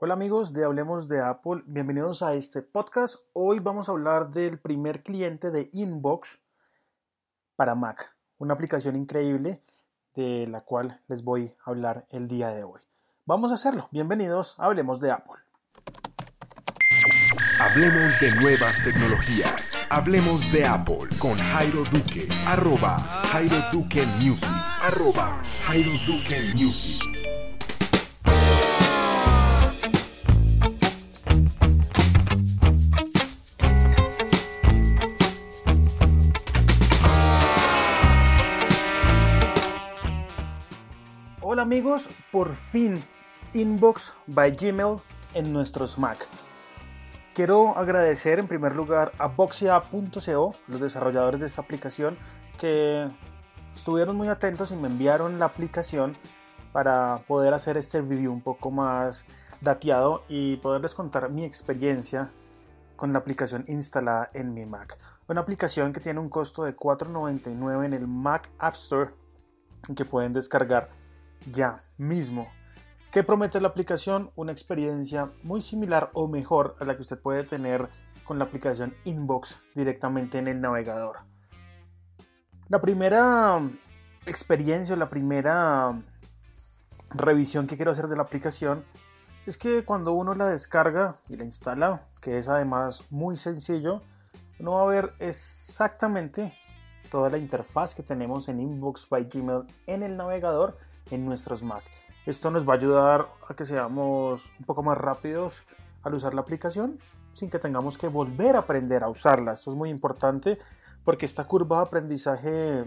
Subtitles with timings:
[0.00, 3.16] Hola amigos de Hablemos de Apple, bienvenidos a este podcast.
[3.32, 6.40] Hoy vamos a hablar del primer cliente de Inbox
[7.56, 9.60] para Mac, una aplicación increíble
[10.14, 12.80] de la cual les voy a hablar el día de hoy.
[13.26, 13.88] Vamos a hacerlo.
[13.90, 15.42] Bienvenidos Hablemos de Apple.
[17.58, 19.72] Hablemos de nuevas tecnologías.
[19.90, 22.28] Hablemos de Apple con Jairo Duque.
[22.46, 22.98] Arroba
[23.32, 24.48] Jairo Duque Music.
[24.80, 27.17] Arroba Jairo Duque Music.
[42.32, 43.02] Por fin
[43.54, 45.00] Inbox by Gmail
[45.34, 46.26] en nuestros Mac.
[47.34, 52.18] Quiero agradecer en primer lugar a Boxia.co, los desarrolladores de esta aplicación,
[52.58, 53.08] que
[53.74, 56.16] estuvieron muy atentos y me enviaron la aplicación
[56.72, 59.24] para poder hacer este review un poco más
[59.60, 62.30] dateado y poderles contar mi experiencia
[62.96, 64.98] con la aplicación instalada en mi Mac.
[65.28, 69.12] Una aplicación que tiene un costo de $4.99 en el Mac App Store
[69.94, 70.90] que pueden descargar
[71.52, 72.48] ya mismo.
[73.12, 74.30] ¿Qué promete la aplicación?
[74.36, 77.88] Una experiencia muy similar o mejor a la que usted puede tener
[78.24, 81.20] con la aplicación Inbox directamente en el navegador.
[82.68, 83.60] La primera
[84.26, 86.02] experiencia o la primera
[87.10, 88.84] revisión que quiero hacer de la aplicación
[89.46, 94.02] es que cuando uno la descarga y la instala, que es además muy sencillo,
[94.60, 96.52] uno va a ver exactamente
[97.10, 100.76] toda la interfaz que tenemos en Inbox by Gmail en el navegador
[101.10, 101.84] en nuestros Mac.
[102.26, 105.62] Esto nos va a ayudar a que seamos un poco más rápidos
[106.02, 106.98] al usar la aplicación
[107.32, 109.52] sin que tengamos que volver a aprender a usarla.
[109.52, 110.58] Esto es muy importante
[111.04, 112.84] porque esta curva de aprendizaje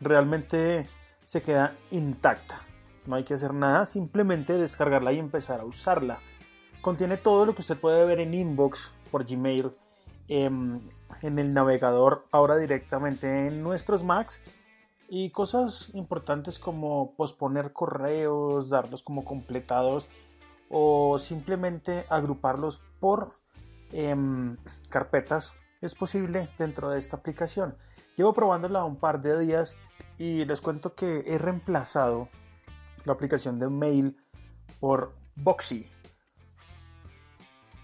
[0.00, 0.88] realmente
[1.24, 2.60] se queda intacta.
[3.06, 6.20] No hay que hacer nada, simplemente descargarla y empezar a usarla.
[6.80, 9.72] Contiene todo lo que usted puede ver en Inbox por Gmail
[10.28, 10.86] en,
[11.20, 14.40] en el navegador ahora directamente en nuestros Macs
[15.14, 20.08] y cosas importantes como posponer correos, darlos como completados
[20.70, 23.28] o simplemente agruparlos por
[23.90, 24.56] em,
[24.88, 25.52] carpetas
[25.82, 27.76] es posible dentro de esta aplicación.
[28.16, 29.76] Llevo probándola un par de días
[30.16, 32.30] y les cuento que he reemplazado
[33.04, 34.16] la aplicación de mail
[34.80, 35.92] por Boxy.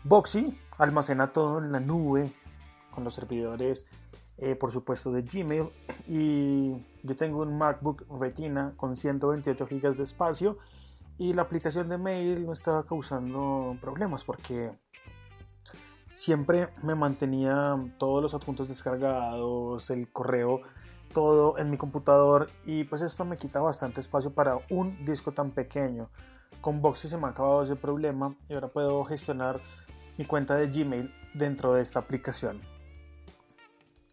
[0.02, 2.32] Boxy almacena todo en la nube
[2.90, 3.84] con los servidores
[4.38, 5.68] eh, por supuesto de Gmail
[6.08, 6.72] y
[7.02, 10.58] yo tengo un MacBook Retina con 128 GB de espacio
[11.18, 14.70] y la aplicación de mail no estaba causando problemas porque
[16.14, 20.60] siempre me mantenía todos los adjuntos descargados, el correo,
[21.12, 25.50] todo en mi computador y pues esto me quita bastante espacio para un disco tan
[25.50, 26.10] pequeño.
[26.60, 29.60] Con Boxy se me ha acabado ese problema y ahora puedo gestionar
[30.16, 32.77] mi cuenta de Gmail dentro de esta aplicación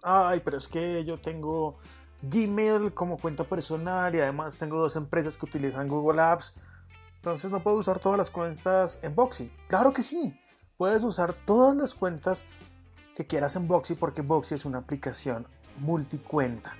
[0.05, 1.77] ay, pero es que yo tengo
[2.21, 6.53] Gmail como cuenta personal y además tengo dos empresas que utilizan Google Apps,
[7.15, 9.51] entonces no puedo usar todas las cuentas en Boxy.
[9.67, 10.39] Claro que sí,
[10.77, 12.45] puedes usar todas las cuentas
[13.15, 15.47] que quieras en Boxy porque Boxy es una aplicación
[15.79, 16.73] multicuenta.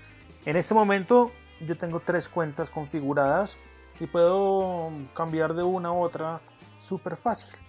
[0.46, 1.32] En este momento
[1.66, 3.58] yo tengo tres cuentas configuradas
[4.00, 6.42] y puedo cambiar de una a otra
[6.80, 7.65] súper fácil.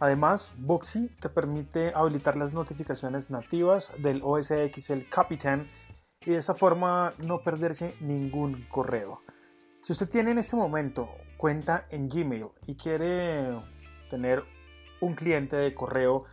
[0.00, 5.68] Además, Boxy te permite habilitar las notificaciones nativas del OS X el Capitan
[6.24, 9.22] y de esa forma no perderse ningún correo.
[9.82, 13.60] Si usted tiene en este momento cuenta en Gmail y quiere
[14.10, 14.44] tener
[15.00, 16.24] un cliente de correo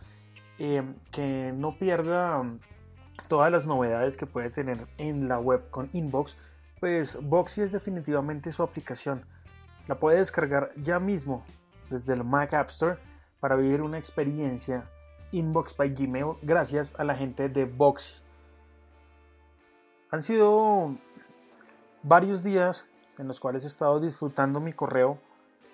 [0.58, 2.42] eh, que no pierda
[3.28, 6.36] todas las novedades que puede tener en la web con Inbox,
[6.78, 9.24] pues Boxy es definitivamente su aplicación.
[9.88, 11.44] La puede descargar ya mismo
[11.90, 12.98] desde el Mac App Store
[13.40, 14.90] para vivir una experiencia
[15.32, 18.14] Inbox by Gmail gracias a la gente de Boxy.
[20.10, 20.96] Han sido
[22.02, 22.86] varios días
[23.18, 25.18] en los cuales he estado disfrutando mi correo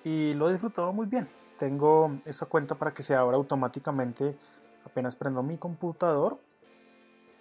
[0.05, 1.29] y lo he disfrutado muy bien.
[1.59, 4.37] Tengo esa cuenta para que se abra automáticamente
[4.85, 6.39] apenas prendo mi computador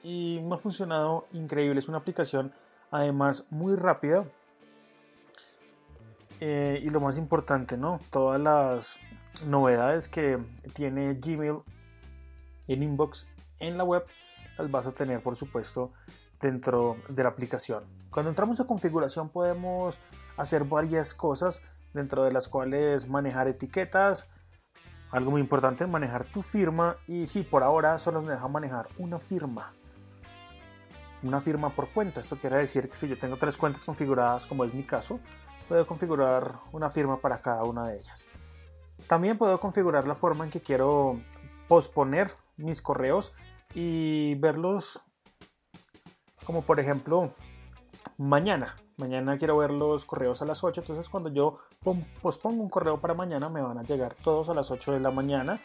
[0.03, 1.79] y me ha funcionado increíble.
[1.79, 2.51] Es una aplicación
[2.91, 4.25] además muy rápida
[6.39, 7.99] eh, y lo más importante, ¿no?
[8.09, 8.99] Todas las
[9.45, 10.39] novedades que
[10.73, 11.59] tiene Gmail
[12.67, 13.27] en Inbox
[13.59, 14.05] en la web
[14.57, 15.91] las vas a tener por supuesto
[16.39, 17.83] dentro de la aplicación.
[18.09, 19.97] Cuando entramos a configuración podemos
[20.37, 21.61] hacer varias cosas
[21.93, 24.27] dentro de las cuales manejar etiquetas,
[25.11, 29.19] algo muy importante, manejar tu firma y si por ahora solo nos deja manejar una
[29.19, 29.73] firma.
[31.23, 32.19] Una firma por cuenta.
[32.19, 35.19] Esto quiere decir que si yo tengo tres cuentas configuradas, como es mi caso,
[35.67, 38.25] puedo configurar una firma para cada una de ellas.
[39.07, 41.19] También puedo configurar la forma en que quiero
[41.67, 43.33] posponer mis correos
[43.73, 45.01] y verlos
[46.45, 47.33] como por ejemplo
[48.17, 48.75] mañana.
[48.97, 51.59] Mañana quiero ver los correos a las 8, entonces cuando yo
[52.21, 55.11] pospongo un correo para mañana me van a llegar todos a las 8 de la
[55.11, 55.61] mañana.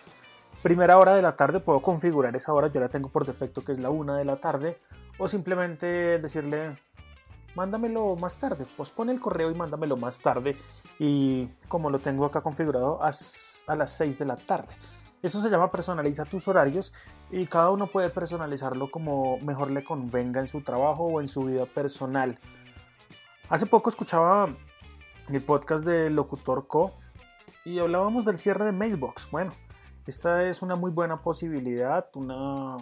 [0.62, 3.72] Primera hora de la tarde puedo configurar esa hora, yo la tengo por defecto que
[3.72, 4.78] es la 1 de la tarde
[5.18, 6.76] o simplemente decirle
[7.56, 10.56] mándamelo más tarde, pospone el correo y mándamelo más tarde
[10.98, 13.10] y como lo tengo acá configurado a,
[13.66, 14.74] a las 6 de la tarde.
[15.22, 16.92] Eso se llama personaliza tus horarios
[17.30, 21.40] y cada uno puede personalizarlo como mejor le convenga en su trabajo o en su
[21.44, 22.38] vida personal.
[23.48, 24.54] Hace poco escuchaba
[25.28, 26.92] el podcast de Locutor Co
[27.64, 29.30] y hablábamos del cierre de Mailbox.
[29.30, 29.52] Bueno,
[30.06, 32.76] esta es una muy buena posibilidad, una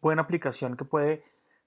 [0.00, 1.22] buena aplicación que puede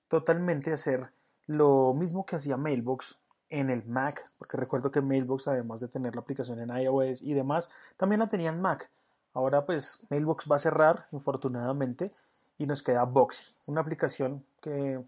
[0.09, 1.11] totalmente hacer
[1.47, 3.17] lo mismo que hacía Mailbox
[3.49, 7.33] en el Mac, porque recuerdo que Mailbox, además de tener la aplicación en iOS y
[7.33, 8.89] demás, también la tenía en Mac.
[9.33, 12.11] Ahora pues Mailbox va a cerrar, infortunadamente,
[12.57, 15.01] y nos queda Boxy, una aplicación que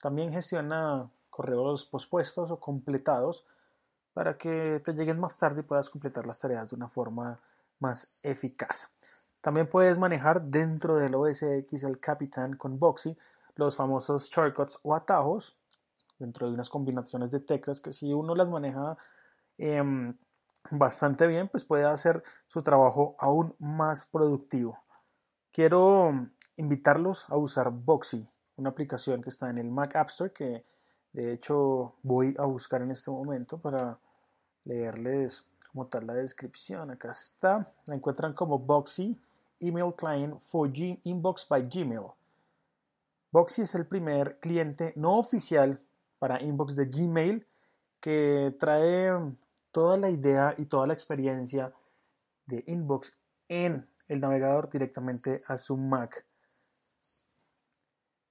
[0.00, 3.44] también gestiona correos pospuestos o completados
[4.12, 7.38] para que te lleguen más tarde y puedas completar las tareas de una forma
[7.78, 8.90] más eficaz.
[9.40, 13.16] También puedes manejar dentro del OS X el Capitán con Boxy
[13.56, 15.56] los famosos shortcuts o atajos
[16.20, 18.96] dentro de unas combinaciones de teclas que si uno las maneja
[19.58, 20.16] em,
[20.70, 24.78] bastante bien, pues puede hacer su trabajo aún más productivo.
[25.50, 30.64] Quiero invitarlos a usar Boxy, una aplicación que está en el Mac App Store que
[31.12, 33.98] de hecho, voy a buscar en este momento para
[34.64, 36.90] leerles como tal la descripción.
[36.90, 37.72] Acá está.
[37.86, 39.20] La encuentran como Boxy
[39.58, 42.12] Email Client for G Inbox by Gmail.
[43.32, 45.80] Boxy es el primer cliente no oficial
[46.20, 47.44] para Inbox de Gmail
[48.00, 49.10] que trae
[49.72, 51.72] toda la idea y toda la experiencia
[52.46, 53.16] de Inbox
[53.48, 56.24] en el navegador directamente a su Mac.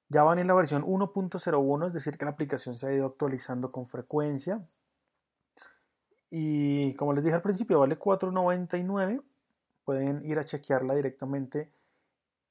[0.07, 3.71] Ya van en la versión 1.01, es decir, que la aplicación se ha ido actualizando
[3.71, 4.65] con frecuencia.
[6.31, 9.21] Y como les dije al principio, vale 4.99.
[9.86, 11.71] Pueden ir a chequearla directamente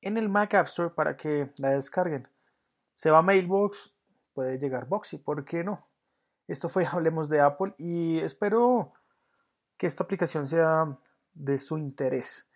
[0.01, 2.29] en el Mac App Store para que la descarguen.
[2.95, 3.93] Se va a Mailbox,
[4.39, 5.89] puede llegar Boxy, ¿por qué no?
[6.47, 8.93] Esto fue Hablemos de Apple y espero
[9.77, 10.97] que esta aplicación sea
[11.35, 12.47] de su interés.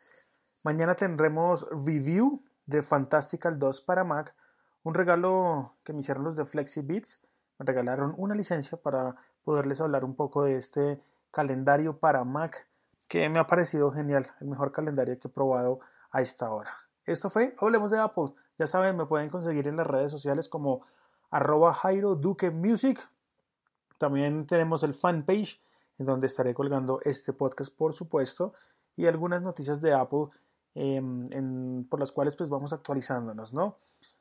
[0.62, 4.32] Mañana tendremos review de Fantastical 2 para Mac
[4.84, 7.20] un regalo que me hicieron los de FlexiBits.
[7.58, 11.02] Me regalaron una licencia para poderles hablar un poco de este
[11.32, 12.68] calendario para Mac
[13.08, 15.80] que me ha parecido genial, el mejor calendario que he probado
[16.12, 16.76] a esta hora.
[17.06, 18.34] Esto fue Hablemos de Apple.
[18.56, 20.82] Ya saben, me pueden conseguir en las redes sociales como
[21.32, 23.00] arroba Jairo Duque Music.
[23.98, 25.60] También tenemos el fanpage
[25.98, 28.52] en donde estaré colgando este podcast, por supuesto,
[28.96, 30.26] y algunas noticias de Apple
[30.74, 33.78] em, por las cuales pues vamos actualizándonos, ¿no?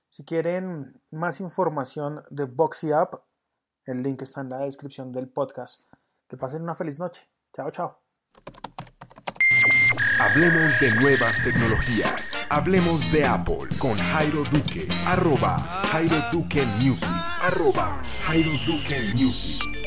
[0.10, 3.22] Si quieren más información de Boxy App,
[3.86, 5.86] el link está en la descripción del podcast.
[6.28, 7.28] Que pasen una feliz noche.
[7.54, 8.00] Chao, chao.
[10.22, 12.34] Hablemos de nuevas tecnologías.
[12.48, 14.88] Hablemos de Apple con Jairo Duque.
[15.08, 15.58] Arroba
[15.92, 17.10] Jairo Duque Music.
[17.42, 19.81] Arroba Jairo Duque Music.